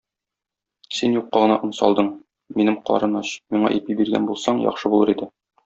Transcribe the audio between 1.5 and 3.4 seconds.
он салдың, минем карын ач,